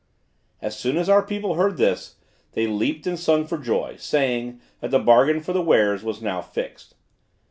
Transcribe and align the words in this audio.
As 0.63 0.75
soon 0.75 0.97
as 0.97 1.09
our 1.09 1.21
people 1.21 1.53
heard 1.53 1.77
this, 1.77 2.15
they 2.53 2.65
leaped 2.65 3.05
and 3.05 3.19
sung 3.19 3.45
for 3.45 3.59
joy, 3.59 3.97
saying, 3.99 4.59
that 4.79 4.89
the 4.89 4.97
bargain 4.97 5.41
for 5.41 5.53
the 5.53 5.61
wares 5.61 6.01
was 6.01 6.23
now 6.23 6.41
fixed. 6.41 6.95